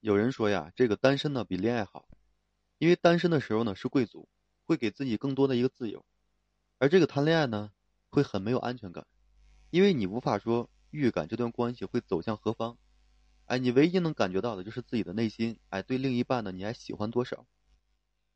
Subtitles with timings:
[0.00, 2.06] 有人说呀，这个单身呢比恋爱好，
[2.78, 4.28] 因为单身的时候呢是贵族，
[4.64, 6.06] 会给自己更多的一个自由，
[6.78, 7.72] 而这个谈恋爱呢
[8.08, 9.04] 会很没有安全感，
[9.70, 12.78] 因为你无法说预感这段关系会走向何方，
[13.46, 17.44] 哎，你唯一能感觉到的就是自己的内心，哎，对另一半呢你还喜欢多少？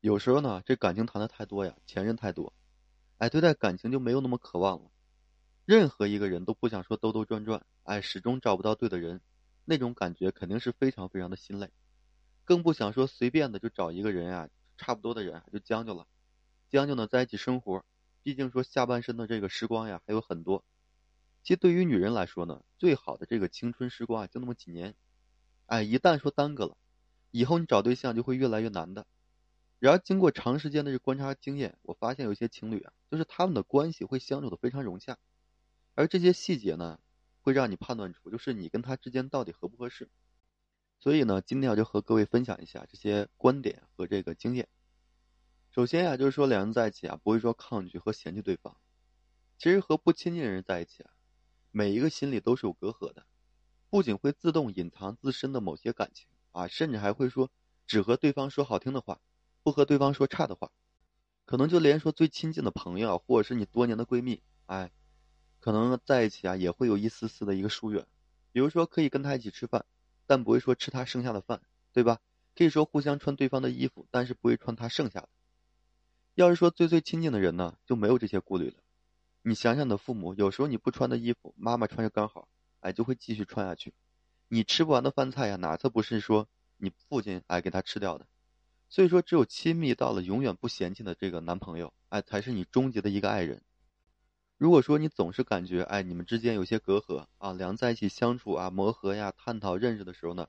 [0.01, 2.51] 有时候呢这感情谈的太多呀，前任太多，
[3.19, 4.91] 哎，对待感情就没有那么渴望了，
[5.63, 9.21] 任何一个人都不想说兜兜转转，哎，始终找不到对的人。
[9.65, 11.71] 那种感觉肯定是非常非常的心累，
[12.43, 16.05] 更不想说随便的就找一个人啊，差不多的人就将就了，
[16.69, 17.85] 将就呢在一起生活。
[18.23, 20.63] 毕竟说下半生的这个时光呀还有很多。
[21.43, 24.95] 其实对于女人来说呢，最好的这个青春时光啊就那么几年，
[25.65, 26.77] 哎，一旦说耽搁了，
[27.31, 29.05] 以后你找对象就会越来越难的。
[29.79, 35.17] 然而经过长时间的这观察经验，我发现有些情侣啊，就是他们的关系会相处的非常融洽，
[35.95, 36.99] 而这些细节呢。
[37.43, 40.09] 会让你判断出，就是你跟他之间到底合不合适。
[40.99, 44.69] 所以呢，今天我就和各位分享一下这些观点和这个经验。
[45.69, 48.77] 首先呀，就是说两人在一起啊，不会说抗拒和嫌弃对方。
[49.57, 51.11] 其实和不亲近的人在一起啊，
[51.71, 53.25] 每一个心里都是有隔阂的，
[53.89, 57.51] 不仅会自动隐藏自身的某些感情啊，甚至还会说
[57.85, 59.19] 只和对方说好听的话，
[59.61, 60.71] 不和对方说差的话。
[61.43, 64.89] 可能就连说最亲近的朋友，或者是你多年的闺蜜，哎。
[65.63, 68.05] 可能在一起啊，也会有一丝丝的一个疏远，
[68.51, 69.85] 比如说可以跟他一起吃饭，
[70.27, 71.61] 但不会说吃他剩下的饭，
[71.93, 72.19] 对吧？
[72.53, 75.29] 可以说互相穿对方的衣服，但是不会穿他剩下的。
[76.35, 78.75] 要是说最最亲近的人呢，就没有这些顾虑了。
[79.41, 82.49] 你想想，你的父母有时候你不穿的衣服，妈妈穿着刚好，
[82.81, 83.93] 哎，就会继续穿下去。
[84.49, 88.27] 你吃不完的饭菜呀，哪次不是说你父亲哎给他吃掉的？
[88.89, 93.61] 所以说，只有亲密到了永远不嫌弃的这个男朋友，哎，才是你终极的一个爱人。
[94.63, 100.47] 如果说你总是感觉，哎，你们之间有些隔阂啊，两人在一起相处啊，磨合呀，探讨认识的时候呢，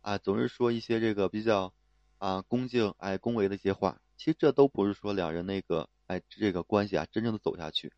[0.00, 1.74] 啊，总是说一些这个比较
[2.18, 7.92] 啊恭敬、哎恭维的一些话，其实这都不是说两人那个哎这个关系啊真正的走下去，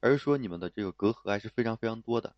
[0.00, 2.36] 而是说你们的这个隔阂还是非常非常多的。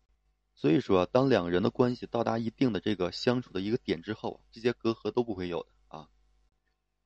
[0.55, 6.07] 所以说，当两人的关系到达一定的这个相处的一个点之后，这些隔阂都不会有的啊。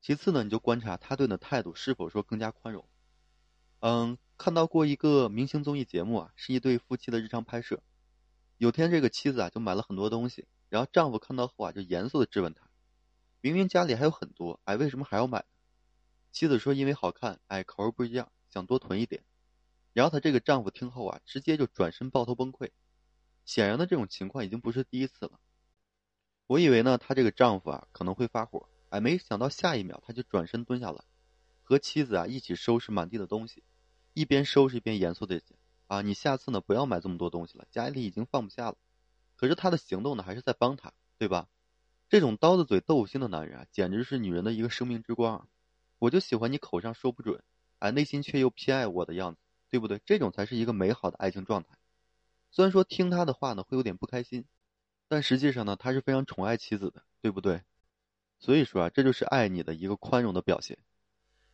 [0.01, 2.87] 其次呢，你就观察他对你的态度是否说更加宽容，
[3.79, 4.17] 嗯。
[4.39, 7.81] 看到过一个明星综艺节目啊，是一对夫妻的日常拍摄。
[8.57, 12.69] 有天这个妻子啊就买了很多东西，然后丈夫看到后啊就严肃的质问她
[13.41, 15.43] ：“明明家里还有很多，哎，为什么还要买？”
[16.31, 19.23] 妻子说：“因为好看，哎，口味不一样，想多囤一点。”
[19.93, 22.69] 然后她这个丈夫听后啊，直接就转身抱头崩溃。
[23.43, 25.39] 显然的，这种情况已经不是第一次了。
[26.45, 31.03] 我以为呢，她这个丈夫啊可能会发火，哎，没想到下一秒他就转身蹲下来，
[31.67, 33.61] 和妻子啊一起收拾满地的东西。
[34.13, 35.57] 一边收拾一边严肃的讲
[35.87, 38.77] ：“啊，你下次呢不要买这么多东西了，家里已经放不下了。”
[39.35, 41.49] 可是他的行动呢还是在帮他，对吧？
[42.07, 45.47] 这种刀子嘴豆腐心的男人啊，简直是女人的一个生命之光啊！
[45.99, 47.43] 我就喜欢你口上说不准，
[47.79, 50.01] 哎，内心却又偏爱我的样子，对不对？
[50.05, 51.77] 这种才是一个美好的爱情状态。
[52.49, 54.45] 虽然说听他的话呢会有点不开心，
[55.09, 57.61] 但实际上呢他是非常宠爱妻子的，对不对？
[58.39, 60.77] 所以说啊，这就是爱你的一个宽容的表现。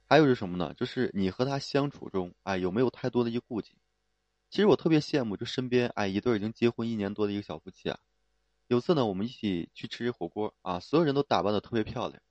[0.08, 0.74] 还有是什么呢？
[0.76, 3.76] 就是你和他相处中，哎，有没有太多的一个顾忌？
[4.50, 8.00] 其实我特别羡慕，就身边哎一对已经结婚一年多的一个小夫妻啊。
[8.68, 12.22] 有次呢，我们一起去吃火锅啊，所有人都打扮的特别漂亮，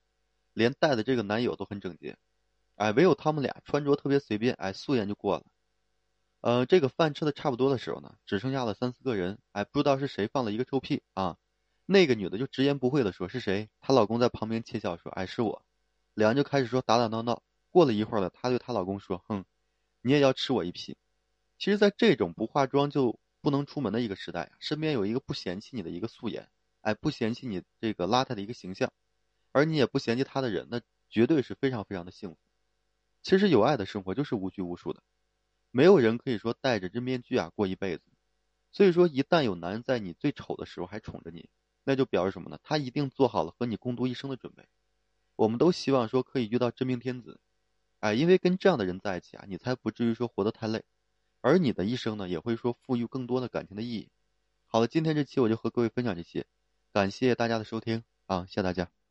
[0.52, 2.16] 连带的这个男友都很整洁，
[2.76, 5.44] 哎，唯有他们俩穿着特别随便，哎，素颜就过了。
[6.40, 11.36] 呃，这个饭吃的差不多的时候呢，只剩下了三四个人，哎，不知道是谁放了一个臭屁啊。
[11.86, 15.64] 那个女的就直言不讳的说是谁，她老公在旁边窃笑说，哎，是我。
[16.14, 17.42] 两人就开始说打打闹闹。
[17.72, 19.44] 过了一会儿了，她对她老公说：“哼，
[20.02, 20.96] 你也要吃我一批。”
[21.58, 26.48] 其实，在这种不化妆就不能出门的一个时代啊，身边有一个不嫌弃你的一个素颜，
[26.82, 28.92] 哎，不嫌弃你这个邋遢的一个形象，
[29.50, 32.38] 而你也不嫌弃他的人，那绝对是非常非常的幸福。
[33.22, 35.02] 其实，有爱的生活就是无拘无束的，
[35.70, 38.02] 没有人可以说戴着这面具啊过一辈子。
[38.72, 41.48] 所以说，一旦有男人在你最丑的时候还宠着你，
[41.84, 42.58] 那就表示什么呢？
[42.62, 44.66] 他一定做好了和你共度一生的准备。
[45.36, 47.38] 我们都希望说可以遇到真命天子。
[48.02, 50.82] 哎，因为跟这样的人在一起啊，你才不至于说活得太累，
[51.40, 54.08] 而你的一生呢，也会说赋予更多的感情的意义。
[54.66, 56.44] 好了，今天这期我就和各位分享这些，
[56.92, 59.01] 感谢大家的收听啊，谢谢大家。